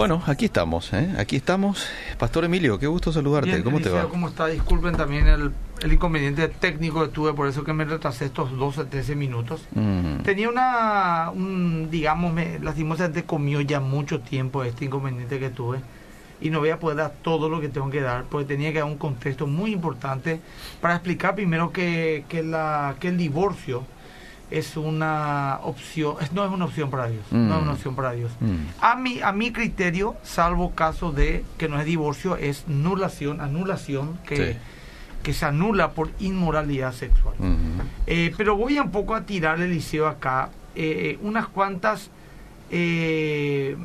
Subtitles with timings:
[0.00, 1.14] Bueno, aquí estamos, ¿eh?
[1.18, 1.86] aquí estamos.
[2.16, 3.50] Pastor Emilio, qué gusto saludarte.
[3.50, 4.08] Bien, ¿Cómo te va?
[4.08, 4.46] ¿Cómo está?
[4.46, 8.86] Disculpen también el, el, inconveniente técnico que tuve, por eso que me retrasé estos 12,
[8.86, 9.60] 13 minutos.
[9.74, 10.22] Mm.
[10.22, 15.80] Tenía una, un, digamos, me, lastimosamente comió ya mucho tiempo este inconveniente que tuve
[16.40, 18.78] y no voy a poder dar todo lo que tengo que dar, porque tenía que
[18.78, 20.40] dar un contexto muy importante
[20.80, 23.84] para explicar primero que, que, la, que el divorcio
[24.50, 27.74] es una opción, no es una opción para Dios, no es una mm.
[27.74, 28.32] opción para Dios.
[28.40, 28.56] Mm.
[28.80, 34.18] A mi a mi criterio, salvo caso de que no es divorcio, es nulación, anulación
[34.26, 34.56] que
[35.22, 37.34] que se anula por inmoralidad sexual.
[38.06, 42.10] Eh, pero voy un poco a tirar el liceo acá eh, unas cuantas
[42.70, 43.76] eh,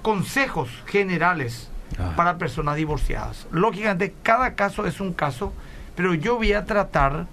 [0.00, 2.12] consejos generales ah.
[2.16, 3.46] para personas divorciadas.
[3.50, 5.52] Lógicamente, cada caso es un caso,
[5.94, 7.26] pero yo voy a tratar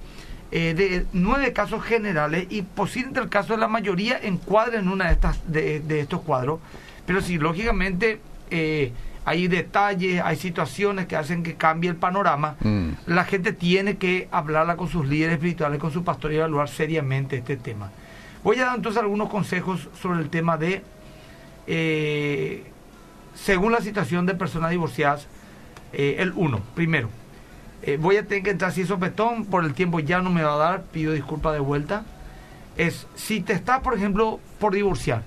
[0.52, 5.05] eh, de nueve casos generales y posiblemente el caso de la mayoría encuadre en una
[5.05, 6.59] de estas de, estos cuadros.
[7.05, 8.91] Pero si lógicamente eh,
[9.26, 12.55] hay detalles hay situaciones que hacen que cambie el panorama.
[12.62, 12.90] Mm.
[13.05, 17.37] la gente tiene que hablarla con sus líderes espirituales con su pastor y evaluar seriamente
[17.37, 17.91] este tema.
[18.43, 20.81] Voy a dar entonces algunos consejos sobre el tema de
[21.68, 22.63] eh,
[23.35, 25.27] según la situación de personas divorciadas
[25.93, 27.09] el uno primero
[27.82, 30.54] eh, voy a tener que entrar si sopetón, por el tiempo ya no me va
[30.54, 32.04] a dar, pido disculpas de vuelta.
[32.77, 35.24] Es si te estás, por ejemplo, por divorciar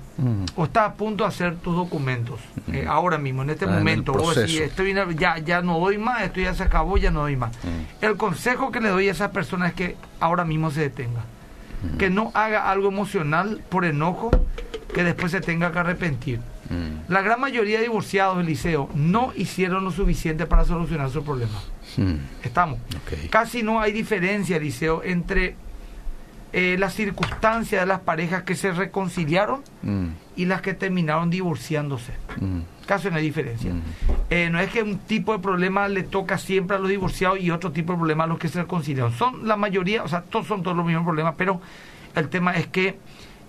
[0.56, 2.40] o estás a punto de hacer tus documentos,
[2.72, 6.40] eh, ahora mismo, en este momento, o si estoy ya, ya no doy más, esto
[6.40, 7.52] ya se acabó, ya no doy más.
[8.00, 11.24] El consejo que le doy a esa persona es que ahora mismo se detenga,
[11.98, 14.30] que no haga algo emocional por enojo
[14.94, 16.40] que después se tenga que arrepentir.
[17.08, 21.60] La gran mayoría de divorciados del liceo no hicieron lo suficiente para solucionar su problema.
[21.96, 22.16] Hmm.
[22.42, 22.78] Estamos.
[23.30, 25.56] Casi no hay diferencia, Liceo, entre
[26.52, 30.06] eh, las circunstancias de las parejas que se reconciliaron hmm.
[30.36, 32.12] y las que terminaron divorciándose.
[32.40, 32.60] Hmm.
[32.86, 33.72] Casi no hay diferencia.
[34.28, 37.50] Eh, no es que un tipo de problema le toca siempre a los divorciados y
[37.50, 39.12] otro tipo de problema a los que se reconciliaron.
[39.12, 41.60] Son la mayoría, o sea, todos son todos los mismos problemas, pero
[42.14, 42.98] el tema es que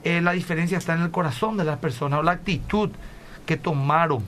[0.03, 2.89] eh, la diferencia está en el corazón de las personas o la actitud
[3.45, 4.23] que tomaron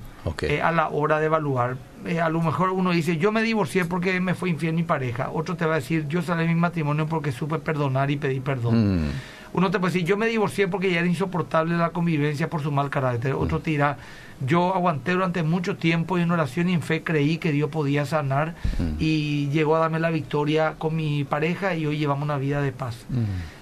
[0.62, 4.20] a la hora de evaluar eh, a lo mejor uno dice, yo me divorcié porque
[4.20, 5.32] me fue infiel mi pareja.
[5.34, 8.40] Otro te va a decir, yo salí de mi matrimonio porque supe perdonar y pedí
[8.40, 9.06] perdón.
[9.06, 9.12] Mm.
[9.54, 12.72] Uno te puede decir, yo me divorcié porque ya era insoportable la convivencia por su
[12.72, 13.34] mal carácter.
[13.34, 13.42] Mm.
[13.42, 13.98] Otro te dirá,
[14.46, 18.06] yo aguanté durante mucho tiempo y en oración y en fe creí que Dios podía
[18.06, 18.98] sanar mm.
[19.00, 22.72] y llegó a darme la victoria con mi pareja y hoy llevamos una vida de
[22.72, 23.08] paz.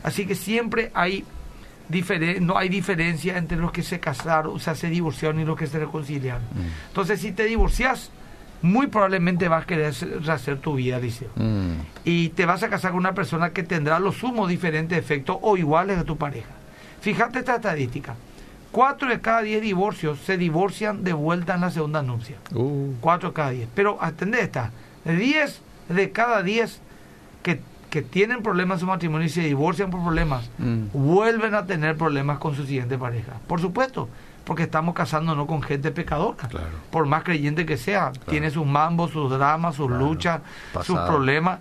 [0.03, 1.24] Así que siempre hay
[2.42, 5.68] no hay diferencia entre los que se casaron, o sea, se divorciaron y los que
[5.68, 6.44] se reconciliaron.
[6.88, 8.12] Entonces, si te divorcias,
[8.64, 9.94] muy probablemente vas a querer
[10.24, 11.30] rehacer tu vida, Liceo.
[11.36, 11.74] Mm.
[12.06, 15.58] Y te vas a casar con una persona que tendrá los sumos diferentes efectos o
[15.58, 16.50] iguales a tu pareja.
[17.02, 18.16] Fíjate esta estadística.
[18.72, 22.38] Cuatro de cada diez divorcios se divorcian de vuelta en la segunda nupcia.
[22.54, 22.94] Uh.
[23.02, 23.68] Cuatro de cada diez.
[23.75, 24.72] Pero atende esta.
[25.04, 26.80] Diez de cada diez
[27.44, 27.60] que,
[28.02, 30.86] tienen problemas en su matrimonio y se divorcian por problemas, mm.
[30.94, 33.34] vuelven a tener problemas con su siguiente pareja.
[33.48, 34.09] Por supuesto,
[34.44, 36.50] porque estamos casándonos con gente pecadora.
[36.92, 40.42] Por más creyente que sea, tiene sus mambos, sus dramas, sus luchas,
[40.84, 41.59] sus problemas.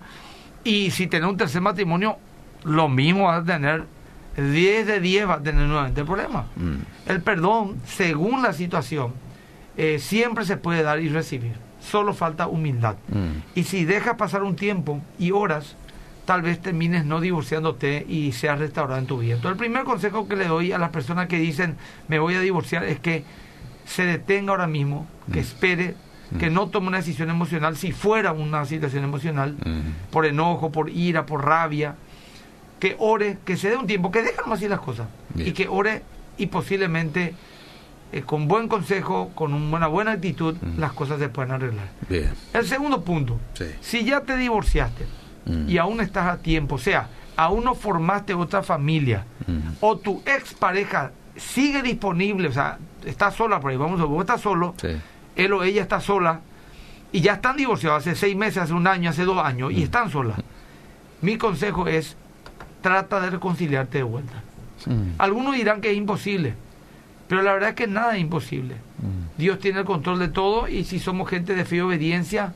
[0.64, 2.16] Y si tiene un tercer matrimonio,
[2.64, 3.84] lo mismo va a tener.
[4.36, 6.46] 10 de 10 va a tener nuevamente problemas.
[6.56, 7.10] Mm.
[7.10, 9.12] El perdón, según la situación,
[9.76, 11.54] eh, siempre se puede dar y recibir.
[11.80, 12.96] Solo falta humildad.
[13.08, 13.42] Mm.
[13.54, 15.76] Y si dejas pasar un tiempo y horas,
[16.32, 19.34] tal vez termines no divorciándote y seas restaurado en tu vida.
[19.34, 21.76] Entonces, el primer consejo que le doy a las personas que dicen
[22.08, 23.22] me voy a divorciar es que
[23.84, 25.42] se detenga ahora mismo, que mm.
[25.42, 25.94] espere,
[26.30, 26.38] mm.
[26.38, 30.10] que no tome una decisión emocional si fuera una situación emocional, mm.
[30.10, 31.96] por enojo, por ira, por rabia,
[32.80, 36.02] que ore, que se dé un tiempo, que dejen así las cosas y que ore
[36.38, 37.34] y posiblemente
[38.10, 41.90] eh, con buen consejo, con una buena actitud, las cosas se pueden arreglar.
[42.54, 43.38] El segundo punto,
[43.82, 45.04] si ya te divorciaste,
[45.44, 45.68] Mm.
[45.68, 49.60] y aún estás a tiempo, o sea, aún no formaste otra familia, mm.
[49.80, 54.40] o tu expareja sigue disponible, o sea, está sola por ahí, vamos a vos estás
[54.40, 54.74] solo,
[55.34, 56.40] él o ella está sola,
[57.10, 59.82] y ya están divorciados hace seis meses, hace un año, hace dos años, y mm.
[59.82, 60.38] están solas.
[61.20, 62.16] Mi consejo es,
[62.80, 64.42] trata de reconciliarte de vuelta.
[65.18, 66.54] Algunos dirán que es imposible,
[67.28, 68.74] pero la verdad es que nada es imposible.
[69.38, 72.52] Dios tiene el control de todo y si somos gente de fe y obediencia,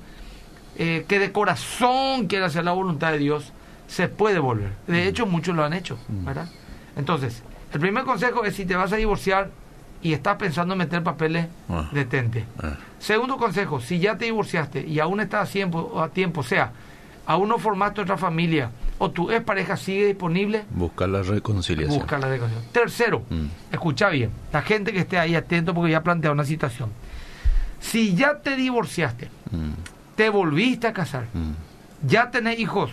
[0.78, 3.52] eh, que de corazón quiere hacer la voluntad de Dios,
[3.88, 4.73] se puede volver.
[4.87, 5.99] De hecho, muchos lo han hecho.
[6.08, 6.49] ¿verdad?
[6.96, 7.43] Entonces,
[7.73, 9.50] el primer consejo es si te vas a divorciar
[10.02, 11.88] y estás pensando en meter papeles, ah.
[11.93, 12.44] detente.
[12.62, 12.75] Ah.
[12.99, 16.73] Segundo consejo, si ya te divorciaste y aún estás a tiempo, a tiempo, o sea,
[17.26, 21.99] aún no formaste otra familia, o tu expareja sigue disponible, buscar la reconciliación.
[21.99, 22.73] Buscar la reconciliación.
[22.73, 23.46] Tercero, mm.
[23.73, 26.90] escucha bien, la gente que esté ahí atento porque ya plantea una situación.
[27.81, 29.95] Si ya te divorciaste, mm.
[30.16, 32.06] Te volviste a casar, mm.
[32.08, 32.90] ya tenés hijos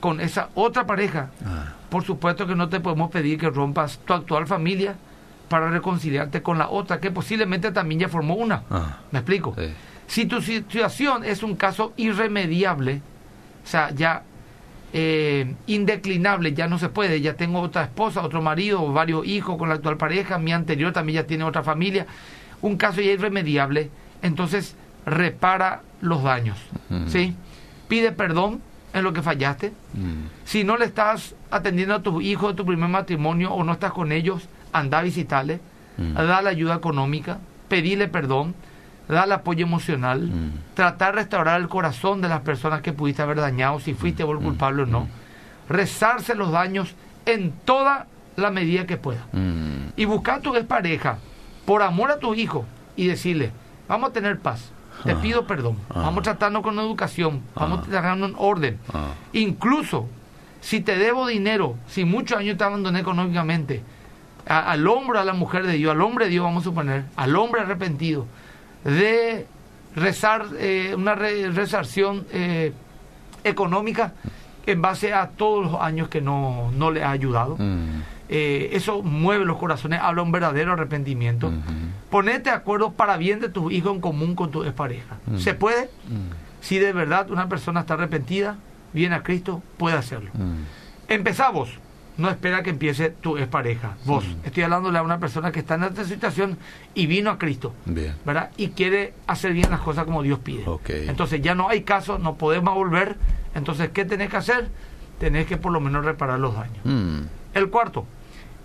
[0.00, 1.72] con esa otra pareja, ah.
[1.90, 4.94] por supuesto que no te podemos pedir que rompas tu actual familia
[5.48, 8.62] para reconciliarte con la otra, que posiblemente también ya formó una.
[8.70, 8.98] Ah.
[9.10, 9.54] ¿Me explico?
[10.06, 13.00] Si tu situación es un caso irremediable,
[13.64, 14.22] o sea, ya
[14.92, 19.68] eh, indeclinable, ya no se puede, ya tengo otra esposa, otro marido, varios hijos con
[19.68, 22.06] la actual pareja, mi anterior también ya tiene otra familia,
[22.62, 23.90] un caso ya irremediable,
[24.22, 26.58] entonces repara los daños,
[27.08, 27.34] ¿sí?
[27.88, 28.60] Pide perdón
[28.92, 29.72] en lo que fallaste.
[30.44, 33.92] Si no le estás atendiendo a tus hijos de tu primer matrimonio o no estás
[33.92, 35.60] con ellos, anda a visitarle,
[35.96, 37.38] da la ayuda económica,
[37.68, 38.54] pedirle perdón,
[39.08, 40.74] dar el apoyo emocional, mm.
[40.74, 44.40] tratar de restaurar el corazón de las personas que pudiste haber dañado, si fuiste vos
[44.40, 44.44] mm.
[44.44, 45.08] culpable o no, mm.
[45.68, 46.94] rezarse los daños
[47.24, 48.06] en toda
[48.36, 49.24] la medida que pueda.
[49.96, 51.18] Y buscar a tu pareja
[51.64, 52.66] por amor a tus hijos
[52.96, 53.50] y decirle,
[53.88, 54.72] vamos a tener paz,
[55.04, 55.20] te ah.
[55.20, 56.02] pido perdón, ah.
[56.02, 57.86] vamos a tratarnos con educación, vamos ah.
[57.88, 58.78] tratarnos en orden.
[59.32, 60.08] Incluso
[60.60, 63.82] si te debo dinero, si muchos años te abandoné económicamente,
[64.46, 67.34] al hombre, a la mujer de Dios, al hombre de Dios, vamos a suponer, al
[67.36, 68.26] hombre arrepentido,
[68.84, 69.46] de
[69.96, 72.72] rezar eh, una resarción eh,
[73.42, 74.12] económica
[74.66, 77.56] en base a todos los años que no, le ha ayudado.
[77.58, 78.02] Mm.
[78.28, 81.52] Eh, eso mueve los corazones, habla un verdadero arrepentimiento.
[82.10, 85.16] Ponete de acuerdo para bien de tus hijos en común con tu pareja.
[85.26, 85.38] Mm.
[85.38, 85.90] ¿Se puede?
[86.60, 88.56] Si de verdad una persona está arrepentida,
[88.92, 90.30] viene a Cristo, puede hacerlo.
[91.08, 91.78] Empezamos
[92.16, 93.96] no espera que empiece tu pareja.
[94.04, 96.58] Vos, estoy hablándole a una persona que está en esta situación
[96.94, 97.74] y vino a Cristo,
[98.24, 98.50] ¿verdad?
[98.56, 100.64] Y quiere hacer bien las cosas como Dios pide.
[101.08, 103.16] Entonces ya no hay caso, no podemos volver.
[103.54, 104.68] Entonces, ¿qué tenés que hacer?
[105.18, 106.78] Tenés que por lo menos reparar los daños.
[106.84, 107.20] Mm.
[107.54, 108.06] El cuarto,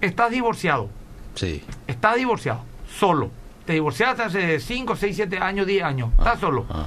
[0.01, 0.89] estás divorciado.
[1.36, 1.63] Sí.
[1.88, 3.31] Estás divorciado, solo.
[3.65, 6.09] Te divorciaste hace 5, 6, 7 años, 10 años.
[6.18, 6.65] Estás ah, solo.
[6.69, 6.86] Ah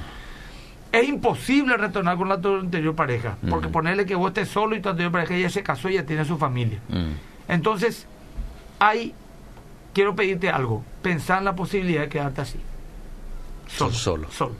[1.01, 4.81] es imposible retornar con la tu anterior pareja, porque ponerle que vos estés solo y
[4.81, 6.79] tu anterior pareja ya se casó y ya tiene su familia.
[7.49, 8.07] Entonces,
[8.79, 9.13] hay,
[9.93, 12.59] quiero pedirte algo, pensar en la posibilidad de quedarte así.
[13.67, 13.93] Solo.
[13.93, 14.31] Solo.
[14.31, 14.55] solo.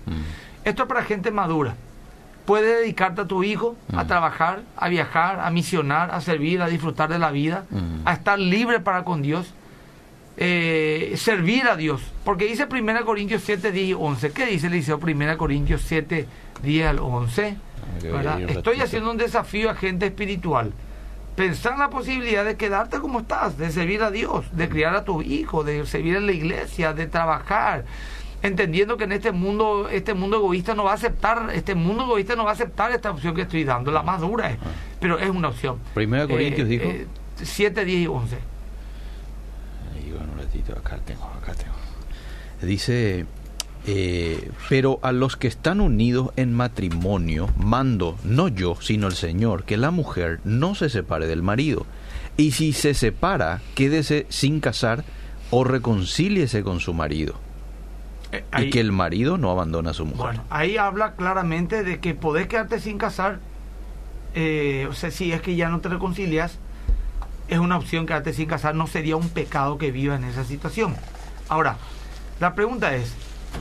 [0.66, 1.76] Esto es para gente madura.
[2.46, 7.10] Puedes dedicarte a tu hijo, a trabajar, a viajar, a misionar, a servir, a disfrutar
[7.10, 7.66] de la vida,
[8.06, 9.54] a estar libre para con Dios
[10.38, 12.02] eh, servir a Dios.
[12.24, 14.32] Porque dice 1 Corintios 7, 10 y 11.
[14.32, 16.28] ¿Qué dice el 1 Corintios 7,
[16.62, 17.58] 10 al 11?
[18.50, 20.74] Estoy haciendo un desafío a gente espiritual.
[21.36, 25.04] Pensar en la posibilidad de quedarte como estás, de servir a Dios, de criar a
[25.04, 27.84] tu hijo, de servir en la iglesia, de trabajar,
[28.46, 32.36] entendiendo que en este mundo, este mundo egoísta no va a aceptar, este mundo egoísta
[32.36, 34.68] no va a aceptar esta opción que estoy dando, la más dura es, ah.
[35.00, 35.80] pero es una opción.
[35.96, 36.90] 1 Corintios eh, dijo
[37.44, 38.56] 7, 10 y 11
[40.74, 41.76] acá tengo, acá tengo.
[42.62, 43.26] Dice,
[43.86, 49.64] eh, pero a los que están unidos en matrimonio, mando, no yo, sino el Señor,
[49.66, 51.86] que la mujer no se separe del marido.
[52.38, 55.04] Y si se separa, quédese sin casar
[55.52, 57.45] o reconcíliese con su marido.
[58.38, 60.18] Eh, y que el marido no abandona a su mujer.
[60.18, 63.40] Bueno, ahí habla claramente de que podés quedarte sin casar,
[64.34, 66.60] eh, o sea, si es que ya no te reconcilias,
[67.48, 70.96] es una opción quedarte sin casar, no sería un pecado que viva en esa situación.
[71.48, 71.78] Ahora,
[72.40, 73.14] la pregunta es,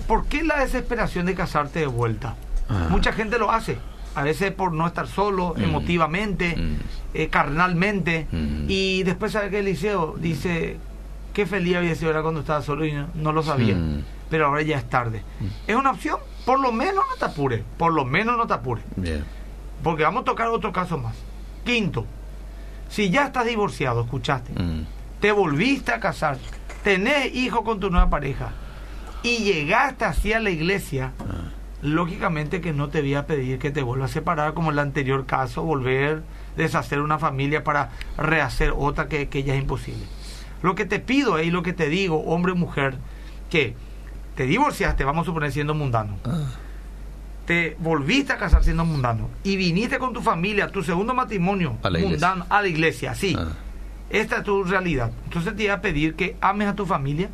[0.07, 2.35] ¿por qué la desesperación de casarte de vuelta?
[2.69, 2.89] Ah.
[2.91, 3.79] Mucha gente lo hace,
[4.15, 5.63] a veces por no estar solo, mm.
[5.63, 6.77] emotivamente, mm.
[7.15, 8.65] Eh, carnalmente, mm.
[8.69, 10.79] y después sabe que Eliseo dice,
[11.33, 13.77] qué feliz había sido ahora cuando estaba solo y no, lo sabía,
[14.31, 15.23] pero ahora ya es tarde.
[15.67, 18.85] Es una opción, por lo menos no te apures, por lo menos no te apures.
[19.83, 21.15] Porque vamos a tocar otro caso más.
[21.65, 22.07] Quinto,
[22.89, 24.87] si ya estás divorciado, escuchaste, mm.
[25.21, 26.39] te volviste a casar,
[26.83, 28.53] tenés hijo con tu nueva pareja
[29.25, 31.51] y llegaste hacia la iglesia, ah.
[31.83, 34.81] lógicamente que no te voy a pedir que te vuelvas a separar como en el
[34.81, 36.23] anterior caso, volver,
[36.57, 40.05] deshacer una familia para rehacer otra que, ya es imposible.
[40.63, 42.97] Lo que te pido y lo que te digo, hombre o mujer,
[43.51, 43.75] que
[44.35, 46.19] te divorciaste, vamos a suponer siendo mundano.
[46.25, 46.47] Ah
[47.47, 51.91] te volviste a casar siendo mundano y viniste con tu familia, tu segundo matrimonio a
[51.91, 53.37] mundano, a la iglesia, sí.
[53.39, 53.49] Ah.
[54.11, 55.11] Esta es tu realidad.
[55.25, 57.29] Entonces te voy a pedir que ames a tu familia,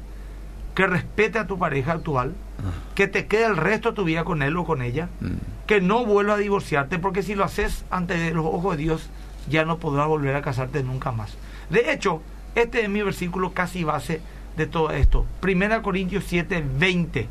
[0.74, 2.72] que respete a tu pareja actual, ah.
[2.94, 5.66] que te quede el resto de tu vida con él o con ella, mm.
[5.66, 9.10] que no vuelva a divorciarte, porque si lo haces ante los ojos de Dios,
[9.48, 11.36] ya no podrás volver a casarte nunca más.
[11.70, 12.22] De hecho,
[12.54, 14.20] este es mi versículo casi base
[14.56, 15.26] de todo esto.
[15.40, 17.28] Primera Corintios 7, 20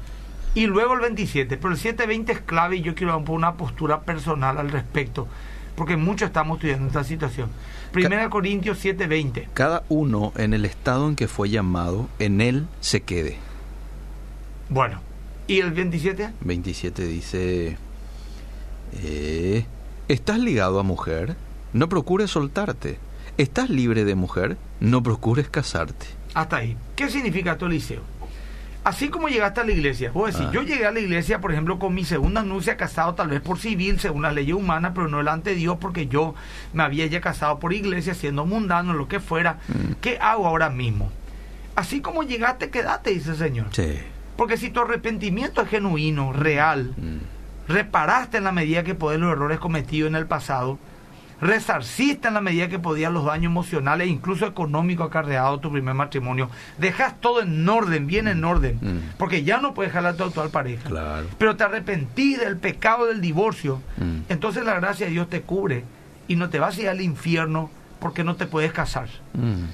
[0.56, 4.02] y luego el 27, pero el 720 es clave y yo quiero dar una postura
[4.02, 5.28] personal al respecto.
[5.76, 7.50] porque muchos estamos estudiando esta situación.
[7.94, 9.48] Primera Ca- Corintios 7:20.
[9.54, 13.38] Cada uno en el estado en que fue llamado, en él se quede.
[14.68, 15.00] Bueno,
[15.48, 16.32] ¿y el 27?
[16.42, 17.78] 27 dice,
[19.04, 19.66] eh,
[20.10, 21.36] ¿estás ligado a mujer?
[21.72, 23.00] No procures soltarte.
[23.38, 24.58] ¿Estás libre de mujer?
[24.82, 26.08] No procures casarte.
[26.40, 26.78] Hasta ahí.
[26.96, 28.02] ¿Qué significa esto, Eliseo?
[28.84, 30.52] Así como llegaste a la iglesia, vos decís, Ah.
[30.54, 33.60] yo llegué a la iglesia, por ejemplo, con mi segunda anuncia casado, tal vez por
[33.60, 36.34] civil, según las leyes humanas, pero no delante de Dios, porque yo
[36.74, 39.58] me había ya casado por iglesia, siendo mundano, lo que fuera.
[39.68, 39.94] Mm.
[40.02, 41.12] ¿Qué hago ahora mismo?
[41.76, 43.68] Así como llegaste, quédate, dice el Señor.
[43.72, 44.00] Sí.
[44.38, 47.72] Porque si tu arrepentimiento es genuino, real, Mm.
[47.72, 50.80] reparaste en la medida que podés los errores cometidos en el pasado,
[51.42, 55.94] resarciste en la medida que podías los daños emocionales e incluso económicos acarreados tu primer
[55.96, 59.18] matrimonio, dejas todo en orden, bien en orden, Mm.
[59.18, 61.28] porque ya no puedes jalar a tu actual pareja, Claro.
[61.38, 64.20] pero te arrepentís del pecado del divorcio, Mm.
[64.30, 65.84] entonces la gracia de Dios te cubre
[66.28, 67.70] y no te vas a ir al infierno
[68.00, 69.08] porque no te puedes casar.
[69.34, 69.66] Mm.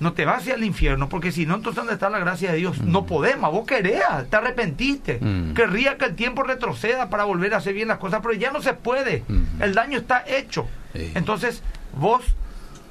[0.00, 2.50] No te vas a ir al infierno, porque si no, entonces ¿dónde está la gracia
[2.50, 2.80] de Dios?
[2.80, 5.18] No podemos, vos querés, te arrepentiste.
[5.20, 5.54] Mm.
[5.54, 8.60] Querría que el tiempo retroceda para volver a hacer bien las cosas, pero ya no
[8.60, 9.22] se puede.
[9.28, 9.62] Mm.
[9.62, 10.66] El daño está hecho.
[10.92, 11.12] Sí.
[11.14, 11.62] Entonces,
[11.98, 12.22] vos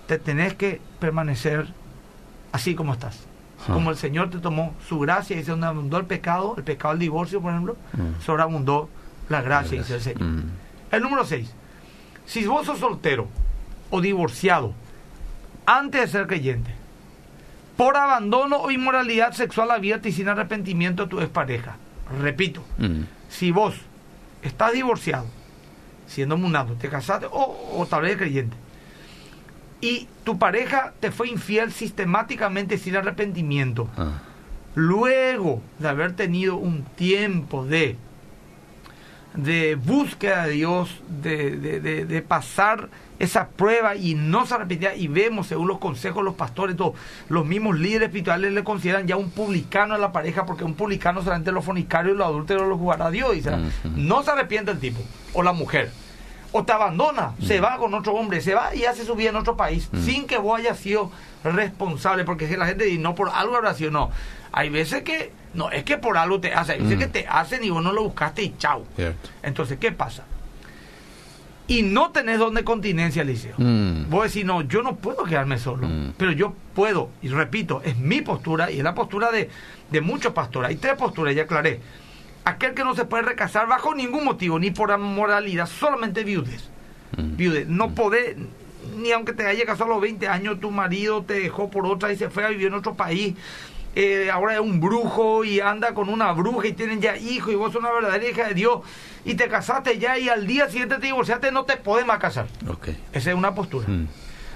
[0.07, 1.67] te tenés que permanecer
[2.51, 3.19] así como estás.
[3.67, 3.73] Ah.
[3.73, 6.99] Como el Señor te tomó su gracia y se abundó el pecado, el pecado del
[6.99, 8.21] divorcio, por ejemplo, Mm.
[8.25, 8.89] sobreabundó
[9.29, 10.23] la gracia, dice el Señor.
[10.23, 10.43] Mm.
[10.91, 11.53] El número 6.
[12.25, 13.27] Si vos sos soltero
[13.89, 14.73] o divorciado
[15.65, 16.71] antes de ser creyente,
[17.77, 21.77] por abandono o inmoralidad sexual abierta y sin arrepentimiento de tu expareja.
[22.21, 23.03] Repito, Mm.
[23.29, 23.75] si vos
[24.41, 25.25] estás divorciado,
[26.11, 28.55] siendo mundano, te casaste o, o tal vez creyente,
[29.81, 34.21] y tu pareja te fue infiel sistemáticamente sin arrepentimiento, Ah.
[34.75, 37.95] luego de haber tenido un tiempo de
[39.33, 44.93] de búsqueda de Dios, de, de- de- de pasar esa prueba y no se arrepentía
[44.93, 46.95] y vemos según los consejos de los pastores, todos,
[47.29, 51.21] los mismos líderes espirituales le consideran ya un publicano a la pareja porque un publicano
[51.23, 53.37] solamente los fornicarios y los adúlteros los jugará a Dios.
[53.95, 54.99] No se arrepiente el tipo
[55.33, 55.91] o la mujer.
[56.53, 59.37] O te abandona, se va con otro hombre, se va y hace su vida en
[59.37, 60.01] otro país, Mm.
[60.03, 61.09] sin que vos hayas sido
[61.45, 64.11] responsable, porque si la gente dice, no por algo habrá sido, no.
[64.51, 66.99] Hay veces que, no, es que por algo te hace, hay veces Mm.
[66.99, 68.83] que te hacen y vos no lo buscaste y chao.
[68.97, 69.29] Cierto.
[69.43, 70.23] Entonces, ¿qué pasa?
[71.67, 73.53] Y no tenés donde continencia, Liceo.
[73.57, 74.09] Mm.
[74.09, 76.13] Vos decís, no, yo no puedo quedarme solo, Mm.
[76.17, 79.49] pero yo puedo, y repito, es mi postura y es la postura de,
[79.89, 80.69] de muchos pastores.
[80.69, 81.79] Hay tres posturas, ya aclaré.
[82.43, 86.69] Aquel que no se puede recasar bajo ningún motivo, ni por moralidad, solamente viudes.
[87.17, 87.35] Mm.
[87.35, 88.35] Viudes, no podés,
[88.97, 92.11] ni aunque te haya casado a los 20 años, tu marido te dejó por otra
[92.11, 93.35] y se fue a vivir en otro país.
[93.93, 97.55] eh, ahora es un brujo y anda con una bruja y tienen ya hijos y
[97.55, 98.79] vos sos una verdadera hija de Dios
[99.25, 102.47] y te casaste ya y al día siguiente te divorciaste, no te podés más casar.
[102.69, 102.87] Ok.
[103.11, 103.85] Esa es una postura.
[103.89, 104.07] Mm.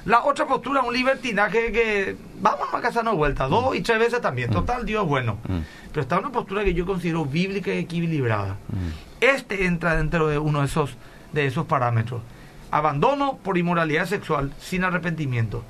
[0.05, 4.21] La otra postura un libertinaje que vamos a casarnos de vuelta, dos y tres veces
[4.21, 4.51] también.
[4.51, 5.37] Total, Dios bueno.
[5.47, 5.59] Mm.
[5.91, 8.57] Pero está una postura que yo considero bíblica y equilibrada.
[8.69, 9.05] Mm.
[9.21, 10.95] Este entra dentro de uno de esos,
[11.33, 12.21] de esos parámetros.
[12.69, 15.63] Abandono por inmoralidad sexual sin arrepentimiento.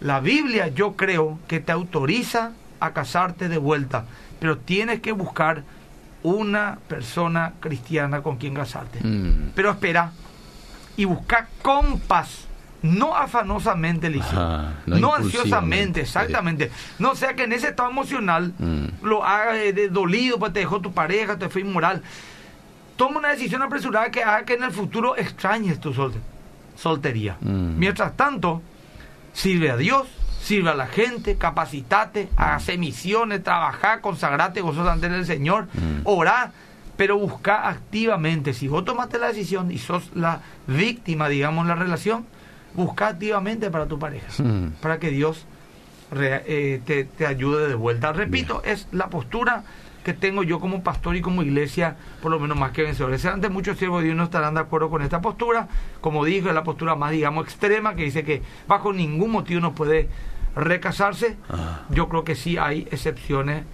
[0.00, 4.06] La Biblia yo creo que te autoriza a casarte de vuelta,
[4.38, 5.64] pero tienes que buscar
[6.22, 9.00] una persona cristiana con quien casarte.
[9.02, 9.52] Mm.
[9.54, 10.12] Pero espera
[10.96, 12.46] y busca con paz,
[12.82, 14.38] no afanosamente, Eliseo.
[14.40, 16.70] Ajá, no, no ansiosamente, exactamente.
[16.98, 19.04] No sea que en ese estado emocional Mm.
[19.04, 22.02] lo haga de, de dolido, pues te dejó tu pareja, te fue inmoral.
[22.96, 26.12] Toma una decisión apresurada que haga que en el futuro extrañes tu sol-
[26.76, 27.36] soltería.
[27.40, 27.78] Mm.
[27.78, 28.62] Mientras tanto,
[29.32, 30.08] sirve a Dios,
[30.42, 36.00] sirve a la gente, capacitate, hace misiones, trabaja, consagrate gozosamente en el Señor, Mm.
[36.04, 36.52] orá,
[36.96, 38.52] pero busca activamente.
[38.52, 42.26] Si vos tomaste la decisión y sos la víctima, digamos, la relación,
[42.74, 44.72] busca activamente para tu pareja, Mm.
[44.80, 45.44] para que Dios
[46.10, 48.12] re- eh, te, te ayude de vuelta.
[48.12, 49.64] Repito, es la postura
[50.04, 53.24] que tengo yo como pastor y como iglesia, por lo menos más que vencedores.
[53.24, 55.68] Ante muchos siervos de Dios no estarán de acuerdo con esta postura.
[56.00, 59.74] Como dije, es la postura más, digamos, extrema, que dice que bajo ningún motivo no
[59.74, 60.08] puede
[60.56, 61.36] recasarse.
[61.48, 61.82] Ah.
[61.90, 63.64] Yo creo que sí hay excepciones,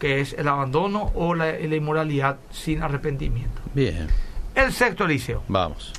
[0.00, 3.60] que es el abandono o la, la inmoralidad sin arrepentimiento.
[3.74, 4.08] Bien.
[4.54, 5.92] El sexto, Eliseo Vamos.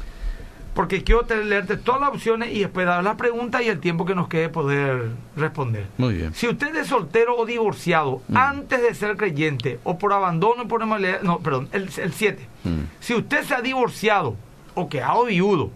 [0.73, 4.05] Porque quiero te- leerte todas las opciones y después dar las preguntas y el tiempo
[4.05, 5.87] que nos quede poder responder.
[5.97, 6.33] Muy bien.
[6.33, 8.37] Si usted es soltero o divorciado Mm.
[8.37, 12.47] antes de ser creyente o por abandono o por inmoralidad, no, perdón, el 7.
[12.63, 12.79] Mm.
[13.01, 14.35] Si usted se ha divorciado
[14.73, 15.71] o quedado viudo,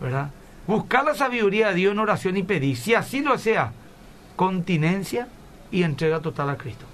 [0.00, 0.30] ¿verdad?
[0.66, 3.72] Buscar la sabiduría de Dios en oración y pedir, si así lo sea,
[4.36, 5.28] continencia
[5.70, 6.84] y entrega total a Cristo.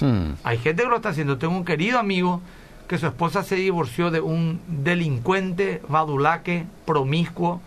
[0.00, 0.32] Mm.
[0.44, 1.38] Hay gente que lo está haciendo.
[1.38, 2.40] Tengo un querido amigo
[2.88, 7.60] que su esposa se divorció de un delincuente, badulaque, promiscuo,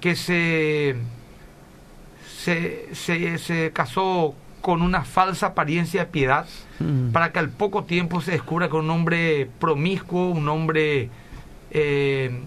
[0.00, 0.96] que se,
[2.38, 6.46] se, se, se casó con una falsa apariencia de piedad,
[6.78, 7.10] Mm.
[7.12, 11.08] para que al poco tiempo se descubra que un hombre promiscuo, un hombre
[11.70, 12.42] eh,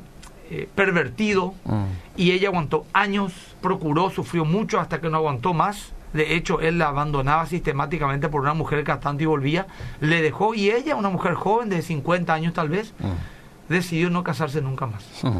[0.51, 1.83] eh, pervertido, Mm.
[2.15, 5.91] y ella aguantó años, procuró, sufrió mucho hasta que no aguantó más.
[6.13, 9.67] De hecho, él la abandonaba sistemáticamente por una mujer que tanto y volvía.
[10.01, 13.71] Le dejó y ella, una mujer joven de 50 años tal vez, Mm.
[13.71, 15.03] decidió no casarse nunca más.
[15.23, 15.39] Mm.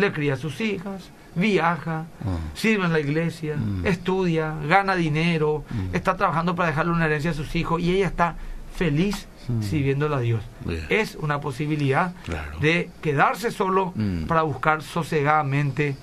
[0.00, 2.56] Le cría a sus hijas, viaja, Mm.
[2.56, 3.86] sirve en la iglesia, Mm.
[3.86, 5.94] estudia, gana dinero, Mm.
[5.94, 8.36] está trabajando para dejarle una herencia a sus hijos y ella está
[8.74, 9.62] feliz Mm.
[9.62, 10.42] sirviéndole a Dios.
[10.88, 12.58] Es una posibilidad Claro.
[12.60, 13.92] de quedarse solo
[14.26, 15.96] para buscar sosegadamente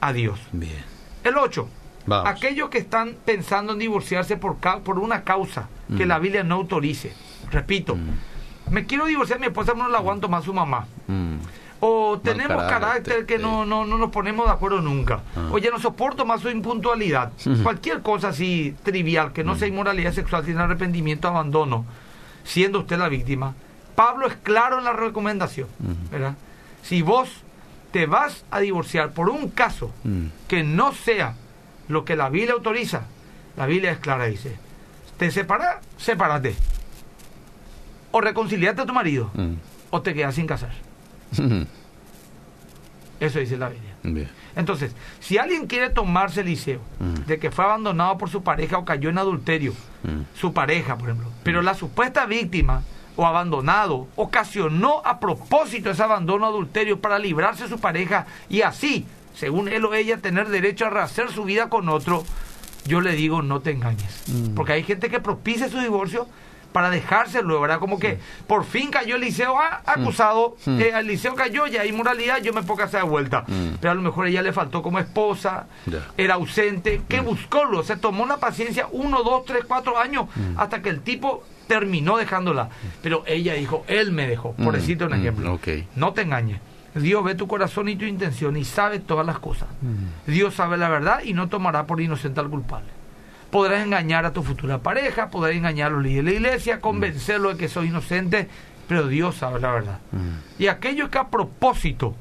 [0.00, 0.40] a Dios.
[0.52, 0.82] Bien.
[1.24, 1.68] El 8.
[2.10, 2.28] Vamos.
[2.30, 6.08] Aquellos que están pensando en divorciarse por, ca- por una causa que Mm.
[6.08, 7.12] la Biblia no autorice.
[7.50, 8.72] Repito, Mm.
[8.74, 10.86] me quiero divorciar mi esposa, no la aguanto más su mamá.
[11.06, 11.36] Mm.
[11.82, 15.20] O tenemos carácter, carácter, que no, no, no nos ponemos de acuerdo nunca.
[15.34, 15.48] Ah.
[15.50, 17.32] O ya no soporto más su impuntualidad.
[17.62, 21.86] Cualquier cosa así trivial, que no sea inmoralidad sexual, sin arrepentimiento, abandono,
[22.44, 23.54] siendo usted la víctima.
[23.94, 25.68] Pablo es claro en la recomendación.
[26.10, 26.34] ¿verdad?
[26.82, 27.30] Si vos
[27.92, 30.26] te vas a divorciar por un caso Mm.
[30.48, 31.34] que no sea
[31.90, 33.02] lo que la Biblia autoriza,
[33.56, 34.56] la Biblia es clara, dice,
[35.18, 36.54] te separas, sepárate.
[38.12, 39.54] O reconciliate a tu marido, Mm.
[39.90, 40.72] o te quedas sin casar.
[41.36, 41.62] Mm.
[43.20, 43.90] Eso dice la Biblia.
[44.02, 44.30] Bien.
[44.56, 47.26] Entonces, si alguien quiere tomarse el liceo Mm.
[47.26, 50.22] de que fue abandonado por su pareja o cayó en adulterio, Mm.
[50.34, 52.82] su pareja, por ejemplo, pero la supuesta víctima
[53.16, 59.06] o abandonado ocasionó a propósito ese abandono adulterio para librarse de su pareja y así,
[59.34, 62.24] según él o ella, tener derecho a rehacer su vida con otro,
[62.86, 64.24] yo le digo, no te engañes.
[64.28, 64.54] Mm.
[64.54, 66.26] Porque hay gente que propicia su divorcio
[66.72, 67.80] para dejárselo, ¿verdad?
[67.80, 70.80] Como que por fin cayó el liceo ah, acusado, Mm.
[70.80, 73.44] eh, el liceo cayó, ya hay moralidad, yo me puedo casar de vuelta.
[73.48, 73.74] Mm.
[73.80, 76.06] Pero a lo mejor ella le faltó como esposa, Ya.
[76.16, 80.90] era ausente, que buscólo, se tomó la paciencia uno, dos, tres, cuatro años hasta que
[80.90, 82.68] el tipo terminó dejándola.
[83.02, 85.60] Pero ella dijo, él me dejó, por Mm, decirte un mm, ejemplo.
[85.96, 86.60] No te engañes.
[86.94, 89.68] Dios ve tu corazón y tu intención y sabe todas las cosas.
[89.80, 90.30] Mm.
[90.30, 92.88] Dios sabe la verdad y no tomará por inocente al culpable.
[93.50, 97.50] Podrás engañar a tu futura pareja, podrás engañar a los líderes de la iglesia, convencerlo
[97.50, 98.48] de que sos inocente,
[98.88, 99.98] pero Dios sabe la verdad.
[100.12, 100.62] Mm.
[100.62, 102.14] Y aquellos que a propósito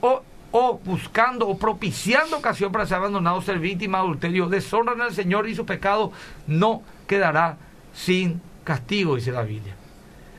[0.00, 5.14] o, o buscando o propiciando ocasión para ser abandonado, ser víctima de adulterio, deshonran al
[5.14, 6.12] Señor y su pecado
[6.46, 7.56] no quedará
[7.94, 9.74] sin castigo, dice la Biblia.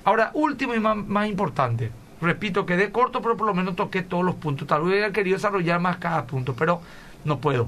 [0.06, 1.92] Ahora, último y más, más importante,
[2.24, 4.68] repito, quedé corto, pero por lo menos toqué todos los puntos.
[4.68, 6.82] Tal vez hubiera querido desarrollar más cada punto, pero
[7.26, 7.68] no puedo.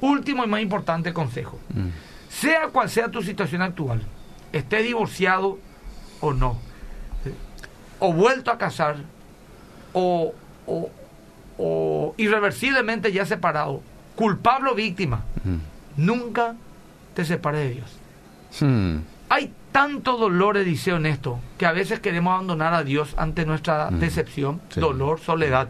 [0.00, 1.58] Último y más importante consejo.
[1.74, 1.88] Mm.
[2.28, 4.02] Sea cual sea tu situación actual,
[4.52, 5.58] esté divorciado
[6.20, 6.58] o no,
[7.98, 8.96] o vuelto a casar,
[9.92, 10.32] o,
[10.66, 10.90] o-
[11.58, 13.82] o irreversiblemente ya separado,
[14.14, 15.56] culpable o víctima, Mm.
[16.04, 16.54] nunca
[17.14, 17.90] te separes de Dios.
[18.60, 18.98] Mm.
[19.30, 23.92] Hay tanto dolor, Eliseo, en esto, que a veces queremos abandonar a Dios ante nuestra
[23.92, 24.00] Mm.
[24.00, 24.80] decepción, Sí.
[24.80, 25.68] dolor, soledad.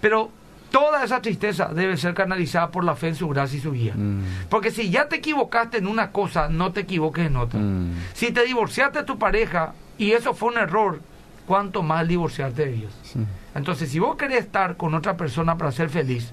[0.00, 0.30] Pero
[0.70, 3.94] toda esa tristeza debe ser canalizada por la fe en su gracia y su guía.
[3.96, 4.22] Mm.
[4.48, 7.58] Porque si ya te equivocaste en una cosa, no te equivoques en otra.
[7.58, 7.94] Mm.
[8.14, 11.00] Si te divorciaste de tu pareja y eso fue un error,
[11.44, 12.92] ¿cuánto más divorciarte de Dios?
[13.16, 13.22] Mm.
[13.56, 16.32] Entonces, si vos querés estar con otra persona para ser feliz,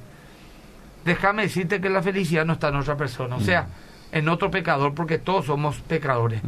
[1.04, 3.70] déjame decirte que la felicidad no está en otra persona, o sea,
[4.12, 6.42] en otro pecador, porque todos somos pecadores.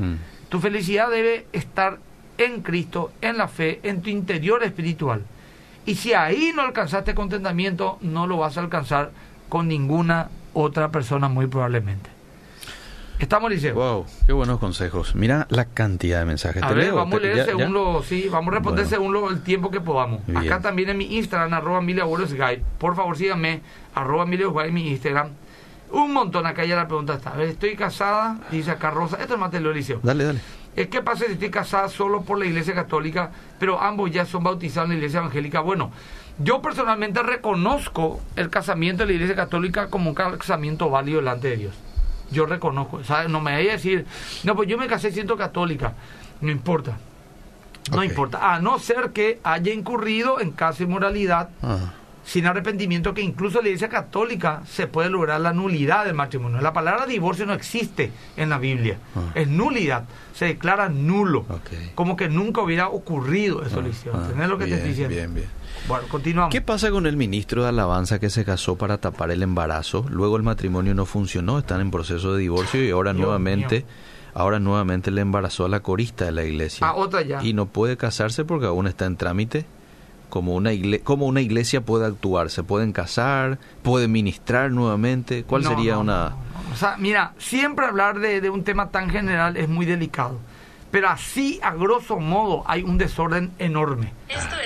[0.50, 2.00] Tu felicidad debe estar
[2.38, 5.24] en Cristo, en la fe, en tu interior espiritual.
[5.86, 9.12] Y si ahí no alcanzaste contentamiento, no lo vas a alcanzar
[9.48, 12.10] con ninguna otra persona muy probablemente.
[13.20, 13.76] ¿Estamos, Liceo?
[13.76, 15.14] Wow, qué buenos consejos.
[15.14, 16.64] Mira la cantidad de mensajes.
[16.64, 16.96] A ¿Te ver, leo?
[16.96, 17.70] vamos a ¿Te- leer ya- según ya?
[17.70, 18.90] lo, sí, vamos a responder Bueno.
[18.90, 20.26] según lo, el tiempo que podamos.
[20.26, 20.38] Bien.
[20.38, 21.82] Acá también en mi Instagram, arroba.
[22.78, 23.60] Por favor, síganme,
[23.94, 25.32] arroba en mi Instagram.
[25.92, 27.32] Un montón, acá ya la pregunta está.
[27.32, 29.18] A ver, estoy casada, dice acá Rosa.
[29.20, 30.00] Esto es Mateo Eliseo.
[30.04, 30.40] Dale, dale.
[30.76, 34.44] Es que pasa si estoy casada solo por la iglesia católica, pero ambos ya son
[34.44, 35.62] bautizados en la iglesia evangélica.
[35.62, 35.92] Bueno,
[36.38, 41.58] yo personalmente reconozco el casamiento de la iglesia católica como un casamiento válido delante de
[41.58, 41.76] Dios.
[42.32, 43.30] Yo reconozco, ¿sabes?
[43.30, 44.06] No me vaya a decir,
[44.44, 45.94] no, pues yo me casé siendo católica.
[46.40, 46.98] No importa.
[47.92, 48.54] No importa.
[48.54, 51.94] A no ser que haya incurrido en caso de inmoralidad Ah.
[52.30, 56.62] Sin arrepentimiento, que incluso la iglesia católica se puede lograr la nulidad del matrimonio.
[56.62, 59.00] La palabra divorcio no existe en la Biblia.
[59.16, 59.32] Ah.
[59.34, 60.04] Es nulidad.
[60.36, 61.48] Se declara nulo.
[61.96, 65.16] Como que nunca hubiera ocurrido eso, Ah, ah, ¿Entendés lo que te bien, estoy diciendo?
[65.16, 65.48] Bien, bien.
[65.88, 66.52] Bueno, continuamos.
[66.54, 70.06] ¿Qué pasa con el ministro de Alabanza que se casó para tapar el embarazo?
[70.12, 73.88] Luego el matrimonio no funcionó, están en proceso de divorcio y ahora Dios nuevamente mío.
[74.36, 76.86] ahora nuevamente le embarazó a la corista de la iglesia.
[76.86, 77.44] Ah, otra ya.
[77.44, 79.66] Y no puede casarse porque aún está en trámite.
[80.30, 82.50] Como una, iglesia, como una iglesia puede actuar?
[82.50, 83.58] ¿Se pueden casar?
[83.82, 85.44] ¿Puede ministrar nuevamente?
[85.44, 86.36] ¿Cuál sería una...?
[86.72, 90.40] o sea, mira, siempre hablar de, de un tema tan general es muy delicado.
[90.92, 94.14] Pero así, a grosso modo, hay un desorden enorme.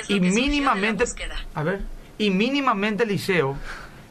[0.08, 1.06] y mínimamente...
[1.54, 1.82] A ver,
[2.18, 3.58] y mínimamente liceo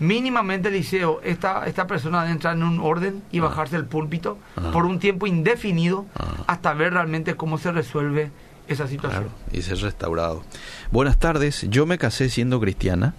[0.03, 3.43] mínimamente liceo esta, esta persona debe entrar en un orden y ah.
[3.43, 4.71] bajarse del púlpito ah.
[4.73, 6.45] por un tiempo indefinido ah.
[6.49, 8.31] hasta ver realmente cómo se resuelve
[8.73, 9.29] esa situación.
[9.53, 10.43] y ser restaurado.
[10.91, 13.15] Buenas tardes, yo me casé siendo cristiana.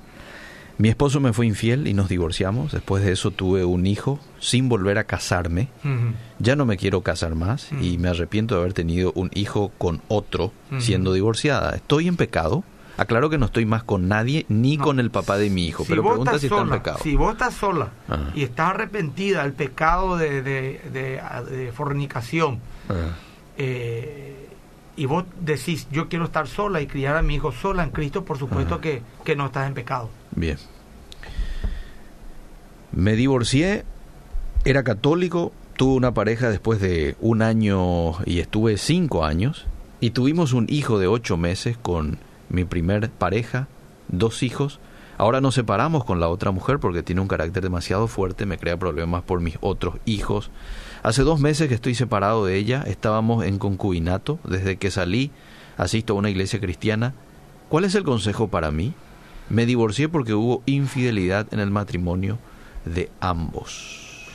[0.77, 2.71] Mi esposo me fue infiel y nos divorciamos.
[2.71, 5.69] Después de eso tuve un hijo sin volver a casarme.
[6.39, 10.01] Ya no me quiero casar más y me arrepiento de haber tenido un hijo con
[10.07, 11.75] otro siendo divorciada.
[11.75, 12.63] ¿Estoy en pecado?
[12.97, 16.03] Aclaro que no estoy más con nadie ni con el papá de mi hijo, pero
[16.03, 16.99] pregunta si está en pecado.
[17.01, 18.29] Si vos estás sola ah.
[18.35, 23.15] y estás arrepentida del pecado de, de, fornicación, ah.
[23.57, 24.42] eh,
[24.95, 28.25] y vos decís, yo quiero estar sola y criar a mi hijo sola en Cristo,
[28.25, 30.09] por supuesto que, que no estás en pecado.
[30.35, 30.57] Bien.
[32.91, 33.85] Me divorcié,
[34.65, 39.65] era católico, tuve una pareja después de un año y estuve cinco años,
[39.99, 43.67] y tuvimos un hijo de ocho meses con mi primer pareja,
[44.09, 44.79] dos hijos.
[45.17, 48.77] Ahora nos separamos con la otra mujer porque tiene un carácter demasiado fuerte, me crea
[48.77, 50.51] problemas por mis otros hijos.
[51.03, 55.31] Hace dos meses que estoy separado de ella, estábamos en concubinato, desde que salí
[55.75, 57.13] asisto a una iglesia cristiana.
[57.67, 58.93] ¿Cuál es el consejo para mí?
[59.49, 62.39] Me divorcié porque hubo infidelidad en el matrimonio
[62.85, 64.29] de ambos.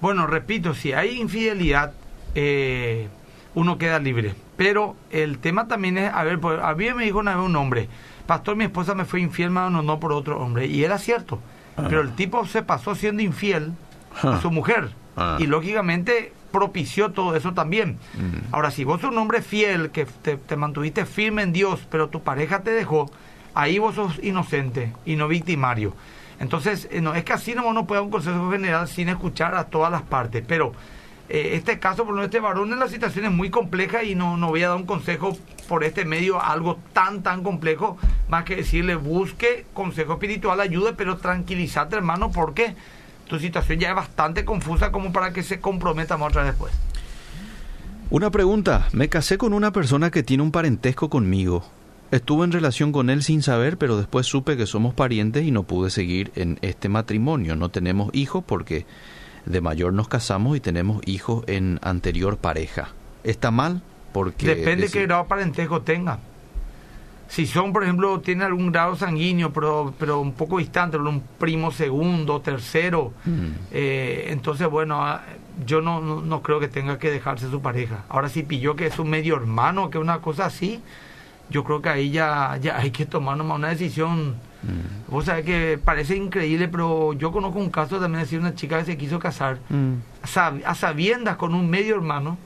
[0.00, 1.92] Bueno, repito, si hay infidelidad,
[2.34, 3.08] eh,
[3.54, 4.34] uno queda libre.
[4.56, 7.56] Pero el tema también es, a ver, pues, a mí me dijo una vez un
[7.56, 7.90] hombre,
[8.26, 10.68] pastor, mi esposa me fue infiel, no, no por otro hombre.
[10.68, 11.38] Y era cierto.
[11.76, 11.84] Ah.
[11.86, 13.74] Pero el tipo se pasó siendo infiel
[14.22, 14.40] a ah.
[14.40, 15.03] su mujer.
[15.16, 15.36] Ah.
[15.38, 17.98] Y lógicamente propició todo eso también.
[18.52, 22.22] Ahora, si vos sos un hombre fiel, que te, mantuviste firme en Dios, pero tu
[22.22, 23.10] pareja te dejó,
[23.54, 25.94] ahí vos sos inocente y no victimario.
[26.38, 29.56] Entonces, eh, no es que así no uno puede dar un consejo general sin escuchar
[29.56, 30.72] a todas las partes, pero
[31.28, 34.48] eh, este caso, por este varón en la situación es muy compleja y no, no
[34.48, 35.36] voy a dar un consejo
[35.68, 37.96] por este medio, algo tan, tan complejo,
[38.28, 42.76] más que decirle busque consejo espiritual, ayude, pero tranquilízate hermano, porque
[43.26, 46.72] tu situación ya es bastante confusa como para que se comprometa otra después.
[48.10, 51.64] Una pregunta, me casé con una persona que tiene un parentesco conmigo.
[52.10, 55.64] Estuve en relación con él sin saber, pero después supe que somos parientes y no
[55.64, 57.56] pude seguir en este matrimonio.
[57.56, 58.86] No tenemos hijos porque
[59.46, 62.90] de mayor nos casamos y tenemos hijos en anterior pareja.
[63.24, 63.82] ¿Está mal?
[64.12, 66.20] Porque Depende de qué grado parentesco tenga.
[67.28, 71.70] Si son, por ejemplo, tiene algún grado sanguíneo, pero, pero un poco distante, un primo
[71.70, 73.46] segundo, tercero, mm.
[73.72, 75.22] eh, entonces, bueno, ah,
[75.66, 78.04] yo no, no, creo que tenga que dejarse su pareja.
[78.08, 80.80] Ahora, si pilló que es un medio hermano, que una cosa así,
[81.50, 85.10] yo creo que ahí ya, ya hay que tomar una decisión Mm.
[85.12, 88.84] Vos sabés que parece increíble, pero yo conozco un caso también de una chica que
[88.84, 89.94] se quiso casar mm.
[90.64, 92.38] a sabiendas con un medio hermano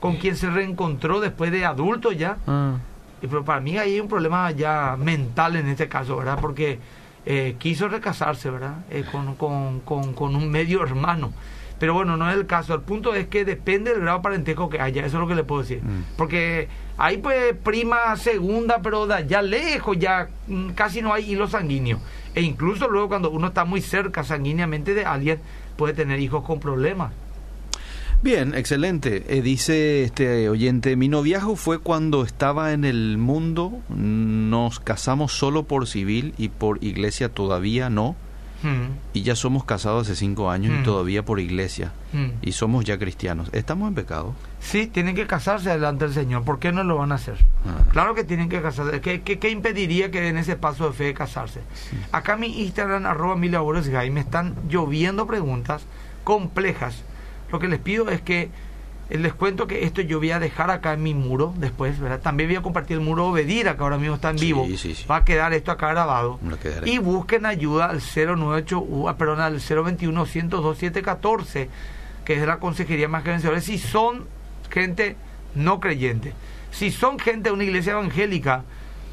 [0.00, 2.36] con quien se reencontró después de adulto ya.
[2.46, 2.76] Ah.
[3.24, 6.38] Y, pero para mí hay un problema ya mental en este caso, ¿verdad?
[6.40, 6.78] Porque
[7.24, 8.84] eh, quiso recasarse, ¿verdad?
[8.90, 11.32] Eh, con, con, con, con un medio hermano.
[11.78, 12.74] Pero bueno, no es el caso.
[12.74, 15.06] El punto es que depende del grado parentesco que haya.
[15.06, 15.82] Eso es lo que le puedo decir.
[15.82, 16.04] Mm.
[16.16, 21.98] Porque hay pues prima segunda, pero ya lejos, ya mm, casi no hay hilo sanguíneo.
[22.34, 25.40] E incluso luego cuando uno está muy cerca sanguíneamente de alguien,
[25.76, 27.12] puede tener hijos con problemas.
[28.24, 29.22] Bien, excelente.
[29.28, 35.64] Eh, dice este oyente, mi noviazgo fue cuando estaba en el mundo, nos casamos solo
[35.64, 38.16] por civil y por iglesia todavía no.
[39.12, 41.92] Y ya somos casados hace cinco años y todavía por iglesia.
[42.40, 43.50] Y somos ya cristianos.
[43.52, 44.34] ¿Estamos en pecado?
[44.58, 46.44] Sí, tienen que casarse delante del Señor.
[46.44, 47.36] ¿Por qué no lo van a hacer?
[47.66, 47.84] Ah.
[47.90, 49.02] Claro que tienen que casarse.
[49.02, 51.60] ¿Qué, qué, impediría que den ese paso de fe de casarse?
[52.10, 55.82] Acá mi Instagram, arroba mi labores me están lloviendo preguntas
[56.24, 57.04] complejas.
[57.54, 58.50] Lo que les pido es que
[59.10, 62.20] eh, les cuento que esto yo voy a dejar acá en mi muro después, ¿verdad?
[62.20, 64.66] También voy a compartir el muro Obedira, que ahora mismo está en vivo.
[65.08, 66.40] Va a quedar esto acá grabado.
[66.84, 71.70] Y busquen ayuda al 098, ah, perdón, al 021 102 714,
[72.24, 74.26] que es la Consejería Más que Vencedores, si son
[74.68, 75.14] gente
[75.54, 76.32] no creyente.
[76.72, 78.64] Si son gente de una iglesia evangélica,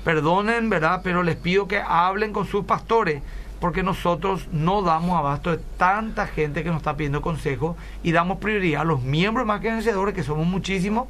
[0.04, 1.02] perdonen, ¿verdad?
[1.04, 3.22] Pero les pido que hablen con sus pastores
[3.62, 8.40] porque nosotros no damos abasto de tanta gente que nos está pidiendo consejo y damos
[8.40, 11.08] prioridad a los miembros más que vencedores, que somos muchísimos,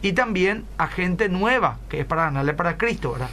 [0.00, 3.28] y también a gente nueva, que es para ganarle para Cristo, ¿verdad?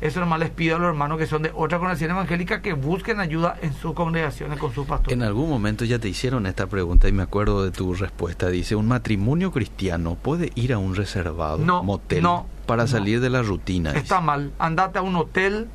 [0.00, 3.20] Eso nomás les pido a los hermanos que son de otra congregación evangélica que busquen
[3.20, 5.12] ayuda en sus congregaciones con su pastor.
[5.12, 8.48] En algún momento ya te hicieron esta pregunta y me acuerdo de tu respuesta.
[8.48, 13.30] Dice, ¿un matrimonio cristiano puede ir a un reservado no, motel no, para salir de
[13.30, 13.92] la rutina?
[13.92, 14.52] Está mal.
[14.58, 15.68] Andate a un hotel,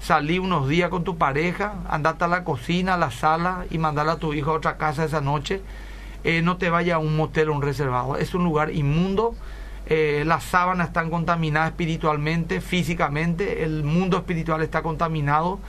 [0.00, 4.08] salí unos días con tu pareja, andate a la cocina, a la sala y mandar
[4.08, 5.62] a tu hijo a otra casa esa noche.
[6.24, 8.16] Eh, no te vaya a un motel o un reservado.
[8.16, 9.34] Es un lugar inmundo
[9.88, 15.60] eh, las sábanas están contaminadas espiritualmente, físicamente, el mundo espiritual está contaminado,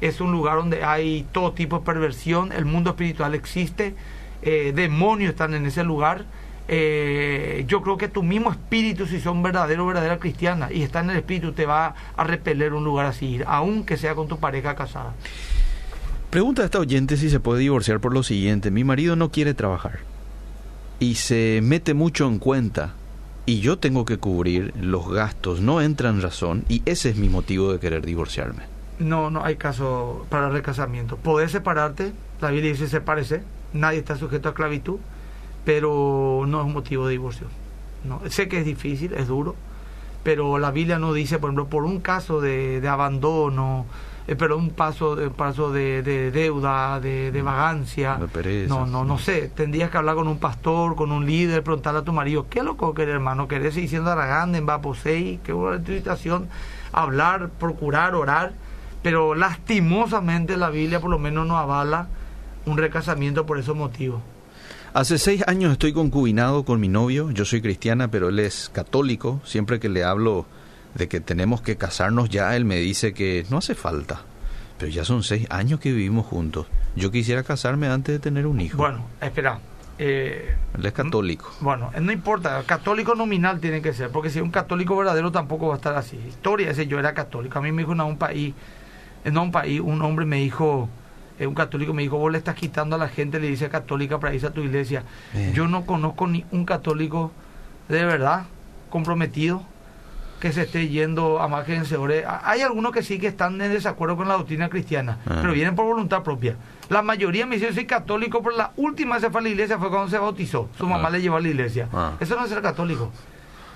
[0.00, 3.94] es un lugar donde hay todo tipo de perversión, el mundo espiritual existe,
[4.42, 6.24] eh, demonios están en ese lugar.
[6.72, 11.00] Eh, yo creo que tu mismo espíritu, si son verdadero o verdadera cristiana y está
[11.00, 14.76] en el espíritu, te va a repeler un lugar así, aunque sea con tu pareja
[14.76, 15.12] casada.
[16.30, 18.70] Pregunta a esta oyente si se puede divorciar por lo siguiente.
[18.70, 19.98] Mi marido no quiere trabajar
[21.00, 22.94] y se mete mucho en cuenta
[23.46, 27.28] y yo tengo que cubrir los gastos, no entra en razón y ese es mi
[27.28, 28.62] motivo de querer divorciarme.
[29.00, 31.16] No, no hay caso para recasamiento.
[31.16, 35.00] Podés separarte, la Biblia dice sepárese, nadie está sujeto a esclavitud,
[35.64, 37.46] pero no es un motivo de divorcio.
[38.04, 39.54] No, sé que es difícil, es duro,
[40.22, 43.86] pero la Biblia no dice, por ejemplo, por un caso de, de abandono,
[44.30, 48.16] eh, pero un paso de paso de, deuda, de, de vagancia.
[48.68, 49.48] no, no, no sé.
[49.48, 52.94] Tendrías que hablar con un pastor, con un líder, preguntarle a tu marido, ¿qué loco
[52.94, 53.48] querés, hermano?
[53.48, 55.40] ¿Querés seguir siendo aragán en Vaposei?
[55.42, 56.48] ¿Qué buena situación?
[56.92, 58.52] Hablar, procurar, orar.
[59.02, 62.06] Pero lastimosamente la Biblia por lo menos no avala
[62.66, 64.20] un recasamiento por esos motivos.
[64.92, 67.30] Hace seis años estoy concubinado con mi novio.
[67.30, 69.40] Yo soy cristiana, pero él es católico.
[69.44, 70.46] Siempre que le hablo
[70.94, 74.22] de que tenemos que casarnos ya, él me dice que no hace falta.
[74.78, 76.66] Pero ya son seis años que vivimos juntos.
[76.96, 78.78] Yo quisiera casarme antes de tener un hijo.
[78.78, 79.60] Bueno, espera.
[79.96, 81.52] Eh, él es católico.
[81.60, 85.74] Bueno, no importa, católico nominal tiene que ser, porque si un católico verdadero tampoco va
[85.74, 86.16] a estar así.
[86.26, 87.60] Historia ese yo era católico.
[87.60, 88.54] A mí me dijo en un país,
[89.24, 90.88] en un país, un hombre me dijo,
[91.40, 94.20] eh, un católico me dijo, vos le estás quitando a la gente, le dice católica
[94.20, 95.04] para irse a tu iglesia.
[95.54, 97.32] Yo no conozco ni un católico
[97.88, 98.44] de verdad
[98.90, 99.64] comprometido
[100.38, 102.26] que se esté yendo a más vencedores.
[102.44, 105.38] Hay algunos que sí que están en desacuerdo con la doctrina cristiana, ah.
[105.40, 106.56] pero vienen por voluntad propia.
[106.90, 109.78] La mayoría me dice, soy católico, pero la última vez se fue a la iglesia
[109.78, 110.68] fue cuando se bautizó.
[110.76, 111.10] Su mamá ah.
[111.10, 111.88] le llevó a la iglesia.
[111.90, 112.12] Ah.
[112.20, 113.10] Eso no es ser católico.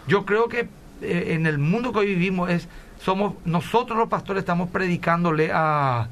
[0.06, 0.68] Yo creo que
[1.00, 2.68] eh, en el mundo que hoy vivimos es,
[3.00, 6.08] somos, nosotros los pastores estamos predicándole a,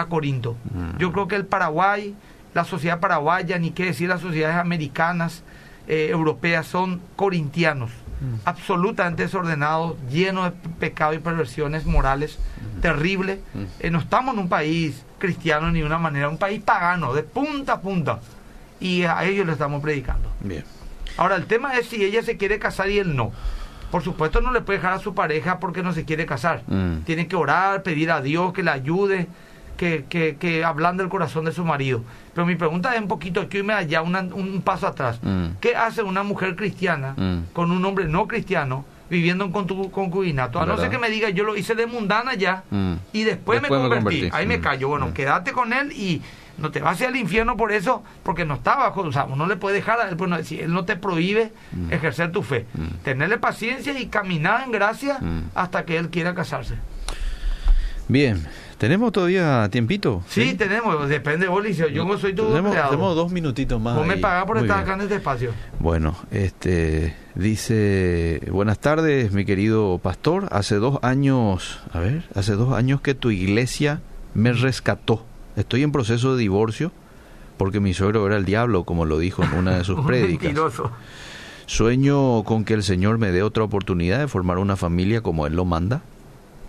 [0.00, 0.56] a Corinto.
[0.72, 0.98] Mm.
[0.98, 2.14] Yo creo que el Paraguay,
[2.54, 5.42] la sociedad paraguaya, ni qué decir las sociedades americanas,
[5.88, 8.34] eh, europeas, son corintianos Mm.
[8.44, 12.38] absolutamente desordenado, lleno de pecado y perversiones morales,
[12.76, 12.80] mm.
[12.80, 13.40] terrible.
[13.54, 13.64] Mm.
[13.80, 17.22] Eh, no estamos en un país cristiano ni de una manera, un país pagano, de
[17.22, 18.20] punta a punta.
[18.78, 20.30] Y a ellos le estamos predicando.
[20.40, 20.64] Bien.
[21.16, 23.32] Ahora, el tema es si ella se quiere casar y él no.
[23.90, 26.62] Por supuesto, no le puede dejar a su pareja porque no se quiere casar.
[27.04, 29.26] Tiene que orar, pedir a Dios que le ayude
[29.80, 32.02] que, que, que del corazón de su marido.
[32.34, 35.18] Pero mi pregunta es un poquito, que me allá un paso atrás.
[35.22, 35.52] Mm.
[35.58, 37.54] ¿Qué hace una mujer cristiana mm.
[37.54, 40.60] con un hombre no cristiano viviendo con tu concubinato?
[40.60, 42.92] A no ser que me diga, yo lo hice de mundana ya mm.
[43.14, 44.28] y después, me convertí.
[44.32, 44.88] Ahí me callo.
[44.88, 46.20] Bueno, quédate con él y
[46.58, 49.56] no te vas al infierno por eso, porque no está bajo, o sea, no le
[49.56, 51.54] puede dejar a él, bueno, si él no te prohíbe
[51.90, 52.66] ejercer tu fe.
[53.02, 55.18] Tenerle paciencia y caminar en gracia
[55.54, 56.74] hasta que él quiera casarse.
[58.08, 58.44] Bien,
[58.80, 60.22] ¿tenemos todavía tiempito?
[60.26, 63.94] Sí, tenemos, depende vos, Yo soy tu tenemos, tenemos dos minutitos más.
[63.94, 65.52] Vos me pagás por estar acá en este espacio.
[65.78, 70.48] Bueno, este dice, buenas tardes, mi querido pastor.
[70.50, 74.00] Hace dos años, a ver, hace dos años que tu iglesia
[74.32, 75.26] me rescató.
[75.56, 76.90] Estoy en proceso de divorcio
[77.58, 80.44] porque mi suegro era el diablo, como lo dijo en una de sus prédicas.
[80.44, 80.90] Mentiroso.
[81.66, 85.54] Sueño con que el Señor me dé otra oportunidad de formar una familia como Él
[85.54, 86.00] lo manda.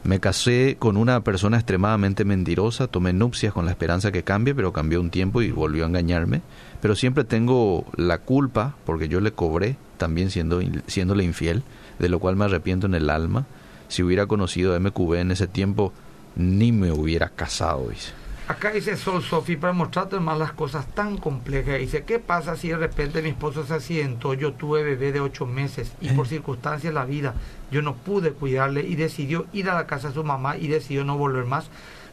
[0.03, 4.73] Me casé con una persona extremadamente mentirosa, tomé nupcias con la esperanza que cambie, pero
[4.73, 6.41] cambió un tiempo y volvió a engañarme.
[6.81, 11.63] Pero siempre tengo la culpa, porque yo le cobré, también siendo, siéndole infiel,
[11.99, 13.45] de lo cual me arrepiento en el alma.
[13.89, 15.93] Si hubiera conocido a MQB en ese tiempo,
[16.35, 18.20] ni me hubiera casado, dice.
[18.51, 21.79] Acá dice Sol Sofi para mostrarte más las cosas tan complejas.
[21.79, 24.33] Dice, ¿qué pasa si de repente mi esposo se accidentó?
[24.33, 26.29] Yo tuve bebé de ocho meses y por ¿Eh?
[26.31, 27.33] circunstancias de la vida
[27.71, 31.05] yo no pude cuidarle y decidió ir a la casa de su mamá y decidió
[31.05, 31.69] no volver más.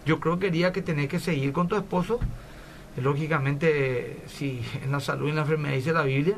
[0.07, 2.20] Yo creo que quería que tenés que seguir con tu esposo.
[2.96, 6.37] Lógicamente, si en la salud y en la enfermedad dice la Biblia,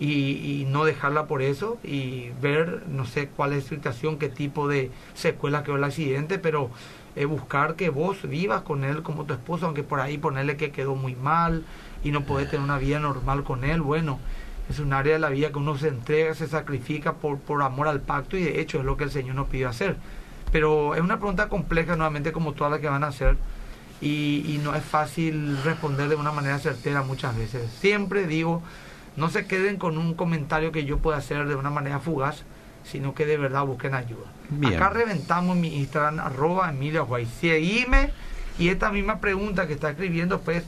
[0.00, 4.68] y, no dejarla por eso y ver, no sé cuál es la situación, qué tipo
[4.68, 6.70] de secuela quedó el accidente, pero
[7.16, 10.70] eh, buscar que vos vivas con él como tu esposo, aunque por ahí ponerle que
[10.70, 11.64] quedó muy mal
[12.04, 14.18] y no podés tener una vida normal con él, bueno,
[14.68, 17.88] es un área de la vida que uno se entrega, se sacrifica por, por amor
[17.88, 19.96] al pacto y de hecho es lo que el Señor nos pidió hacer.
[20.52, 23.36] Pero es una pregunta compleja, nuevamente, como todas las que van a hacer.
[24.00, 27.68] Y no es fácil responder de una manera certera muchas veces.
[27.80, 28.62] Siempre digo,
[29.18, 32.44] no se queden con un comentario que yo pueda hacer de una manera fugaz,
[32.84, 34.26] sino que de verdad busquen ayuda.
[34.50, 34.74] Bien.
[34.74, 37.26] Acá reventamos mi Instagram, arroba Emilia Guay.
[37.40, 38.10] Seguime
[38.58, 40.64] y esta misma pregunta que está escribiendo, pues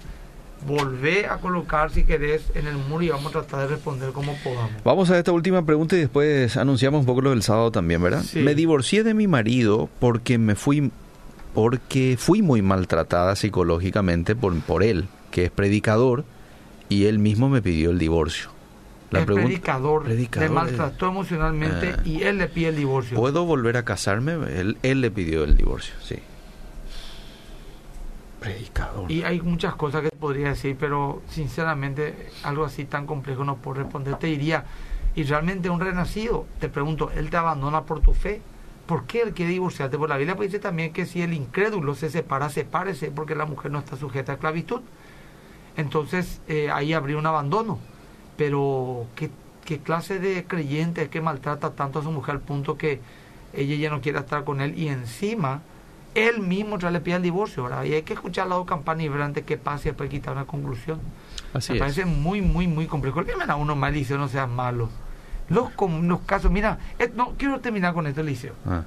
[0.66, 4.34] volvé a colocar si querés en el muro y vamos a tratar de responder como
[4.44, 4.72] podamos.
[4.84, 8.22] Vamos a esta última pregunta y después anunciamos un poco lo del sábado también, ¿verdad?
[8.22, 8.40] Sí.
[8.40, 10.90] Me divorcié de mi marido porque me fui
[11.54, 16.24] porque fui muy maltratada psicológicamente por, por él, que es predicador,
[16.88, 18.50] y él mismo me pidió el divorcio.
[19.10, 22.02] La el pregunta, predicador, predicador, le maltrató emocionalmente Ah.
[22.04, 23.16] y él le pide el divorcio.
[23.16, 24.32] ¿puedo volver a casarme?
[24.58, 26.16] Él, él le pidió el divorcio, sí.
[28.38, 29.10] Predicador.
[29.10, 33.82] Y hay muchas cosas que podría decir, pero sinceramente algo así tan complejo no puedo
[33.82, 34.14] responder.
[34.16, 34.64] Te diría,
[35.14, 38.40] y realmente un renacido, te pregunto, ¿él te abandona por tu fe?
[38.86, 39.98] ¿Por qué él quiere divorciarte?
[39.98, 43.44] Por la Biblia pues dice también que si el incrédulo se separa, sepárese porque la
[43.44, 44.80] mujer no está sujeta a esclavitud.
[45.76, 47.78] Entonces eh, ahí habría un abandono.
[48.40, 49.28] Pero ¿qué,
[49.66, 52.98] ¿qué clase de creyente es que maltrata tanto a su mujer al punto que
[53.52, 55.60] ella ya no quiere estar con él y encima
[56.14, 57.84] él mismo ya le pide el divorcio, ¿verdad?
[57.84, 60.32] Y hay que escuchar las dos campanas y ver antes qué pasa y después quitar
[60.32, 61.00] una conclusión.
[61.52, 61.80] Así Me es.
[61.82, 63.22] parece muy, muy, muy complejo.
[63.26, 64.88] Que me da uno mal, Liceo, no sean malos.
[65.50, 65.68] Los,
[66.02, 68.54] los casos, mira, eh, no quiero terminar con esto, Liceo.
[68.64, 68.84] Ah,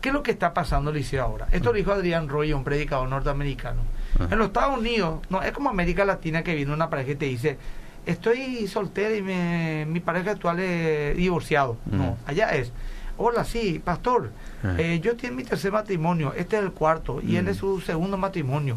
[0.00, 1.48] ¿Qué es lo que está pasando, Liceo, ahora?
[1.50, 3.80] Esto lo dijo Adrián Roy, un predicador norteamericano.
[4.20, 4.28] Ah.
[4.30, 7.26] En los Estados Unidos, no es como América Latina que viene una pareja y te
[7.26, 7.58] dice,
[8.06, 11.76] estoy soltera y me- mi pareja actual es divorciado.
[11.86, 11.96] Mm.
[11.96, 12.72] No, allá es,
[13.18, 14.30] hola, sí, pastor,
[14.62, 14.74] Ah.
[14.78, 17.48] eh, yo tengo mi tercer matrimonio, este es el cuarto, y él Mm.
[17.48, 18.76] es su segundo matrimonio.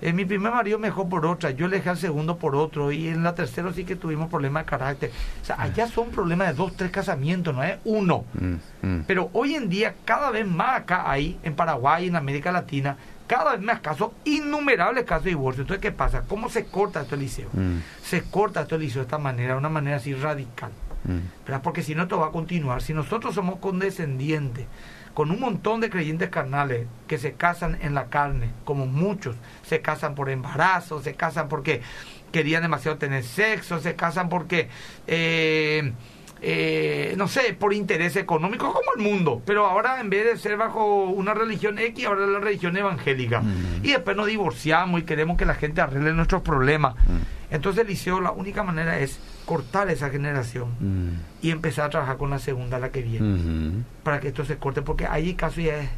[0.00, 2.92] Eh, mi primer marido me dejó por otra, yo le dejé al segundo por otro,
[2.92, 5.10] y en la tercera sí que tuvimos problemas de carácter.
[5.42, 8.24] O sea, allá son problemas de dos, tres casamientos, no es uno.
[8.34, 9.04] mm, mm.
[9.08, 12.96] Pero hoy en día, cada vez más acá hay, en Paraguay, en América Latina,
[13.28, 15.60] cada vez más casos, innumerables casos de divorcio.
[15.62, 16.22] Entonces, ¿qué pasa?
[16.22, 17.48] ¿Cómo se corta esto el liceo?
[17.52, 20.72] Mm, Se corta esto el liceo de esta manera, de una manera así radical.
[21.04, 21.44] mm.
[21.46, 21.62] ¿verdad?
[21.62, 22.82] Porque si no, esto va a continuar.
[22.82, 24.66] Si nosotros somos condescendientes,
[25.14, 29.36] con un montón de creyentes carnales que se casan en la carne, como muchos,
[29.66, 31.82] se casan por embarazo, se casan porque
[32.30, 34.68] querían demasiado tener sexo, se casan porque,
[35.08, 35.92] eh,
[36.40, 39.42] eh, no sé, por interés económico, como el mundo.
[39.44, 43.40] Pero ahora, en vez de ser bajo una religión X, ahora es la religión evangélica.
[43.40, 43.80] Mm.
[43.84, 46.94] Y después nos divorciamos y queremos que la gente arregle nuestros problemas.
[46.94, 47.54] Mm.
[47.54, 51.08] Entonces, Eliseo, la única manera es cortar esa generación Mm.
[51.42, 54.82] y empezar a trabajar con la segunda, la que viene, para que esto se corte,
[54.82, 55.88] porque ahí caso ya es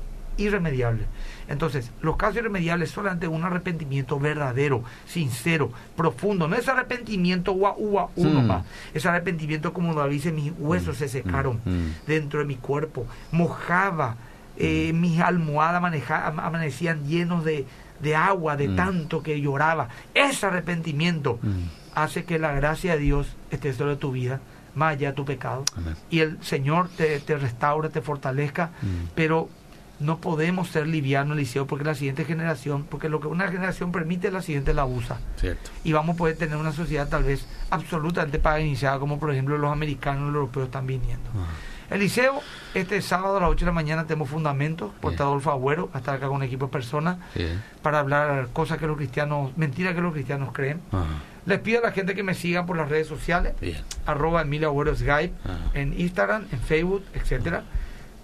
[0.40, 1.05] irremediable.
[1.48, 8.09] Entonces, los casos irremediables solamente un arrepentimiento verdadero, sincero, profundo, no es arrepentimiento ua, ua,
[8.16, 8.46] uno Mm.
[8.46, 12.07] más, es arrepentimiento como David dice, mis huesos se secaron Mm.
[12.07, 14.16] dentro de mi cuerpo, mojaba,
[14.57, 17.66] eh, mis almohadas maneja- amanecían llenos de,
[18.00, 18.76] de agua, de Mm.
[18.76, 19.88] tanto que lloraba.
[20.14, 21.64] Ese arrepentimiento Mm.
[21.94, 24.40] hace que la gracia de Dios esté sobre tu vida,
[24.74, 25.64] más allá de tu pecado.
[25.76, 25.96] Amén.
[26.11, 28.87] Y el Señor te, te restaure, te fortalezca, Mm.
[29.16, 29.48] pero
[30.00, 34.30] no podemos ser livianos, Eliseo, porque la siguiente generación, porque lo que una generación permite,
[34.30, 35.18] la siguiente la usa.
[35.36, 35.70] Cierto.
[35.84, 39.70] Y vamos a poder tener una sociedad tal vez absolutamente paganizada, como por ejemplo los
[39.70, 41.30] americanos y los europeos están viniendo.
[41.36, 41.94] Ah.
[41.94, 42.40] Eliseo,
[42.72, 45.12] este sábado a las 8 de la mañana tenemos fundamentos, por.
[45.12, 47.60] Adolfo Agüero, va a estar acá con un equipo de personas, Bien.
[47.82, 50.80] para hablar cosas que los cristianos, mentiras que los cristianos creen.
[50.92, 51.04] Ajá.
[51.46, 53.78] Les pido a la gente que me siga por las redes sociales, Bien.
[54.06, 55.58] arroba Emilia Agüero Skype, Ajá.
[55.74, 57.64] en Instagram, en Facebook, etcétera.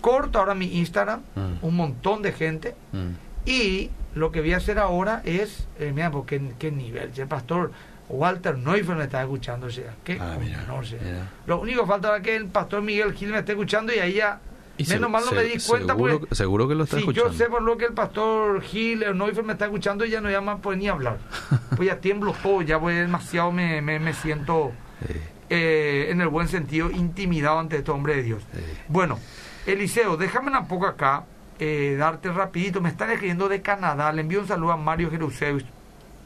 [0.00, 1.52] Corto ahora mi Instagram, Mm.
[1.64, 3.10] un montón de gente, Mm.
[3.46, 7.26] y lo que voy a hacer ahora es, eh, mira, porque qué, qué nivel, el
[7.26, 7.72] pastor
[8.08, 10.98] Walter Neufeld me está escuchando, o sea, qué Ah, mira, honor, o sea.
[11.02, 11.30] mira.
[11.46, 14.14] Lo único que falta es que el pastor Miguel Gil me esté escuchando y ahí
[14.14, 14.40] ya,
[14.78, 17.30] Y menos mal no me di cuenta, seguro, porque seguro que lo está si escuchando.
[17.32, 20.30] yo sé por lo que el pastor Gil o Neufeld me está escuchando, ya no
[20.30, 21.16] llama pues ni hablar.
[21.76, 24.72] pues ya tiemblo todo, ya voy demasiado, me, me, me siento
[25.08, 28.42] Eh, eh, en el buen sentido intimidado ante este hombre de Dios.
[28.88, 29.18] Bueno,
[29.66, 31.24] Eliseo, déjame un poco acá,
[31.58, 32.80] eh, darte rapidito.
[32.80, 34.12] Me están escribiendo de Canadá.
[34.12, 35.64] Le envío un saludo a Mario Jeruseus,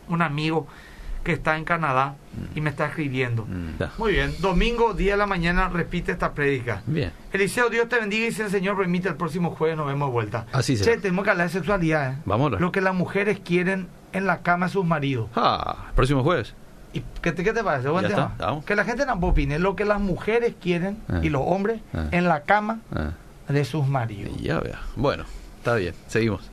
[0.09, 0.67] un amigo
[1.25, 2.15] que está en Canadá
[2.55, 3.45] y me está escribiendo.
[3.45, 3.83] Mm.
[3.99, 6.83] Muy bien, domingo, día de la mañana, repite esta prédica.
[6.87, 7.13] Bien.
[7.33, 10.13] Eliseo, Dios te bendiga y si el Señor permite, el próximo jueves nos vemos de
[10.13, 10.47] vuelta.
[10.53, 10.93] Así será.
[10.95, 12.13] Che, tenemos que hablar de sexualidad.
[12.15, 12.17] ¿eh?
[12.25, 12.59] Vamos.
[12.59, 15.29] Lo que las mujeres quieren en la cama de sus maridos.
[15.37, 16.55] Ah, próximo jueves.
[16.95, 17.89] ¿Y qué te, qué te parece?
[17.91, 18.33] Buen tema.
[18.67, 19.59] Que la gente tampoco opine.
[19.59, 21.21] Lo que las mujeres quieren Ah.
[21.23, 22.07] y los hombres Ah.
[22.13, 23.11] en la cama Ah,
[23.53, 24.37] de sus maridos.
[24.41, 24.81] ya vea.
[24.97, 25.25] Bueno,
[25.59, 25.95] está bien.
[26.07, 26.49] Seguimos.